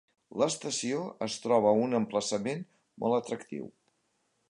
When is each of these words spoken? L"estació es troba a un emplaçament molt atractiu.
L"estació 0.37 1.01
es 1.27 1.35
troba 1.45 1.69
a 1.73 1.75
un 1.83 1.95
emplaçament 1.99 2.67
molt 3.05 3.19
atractiu. 3.23 3.73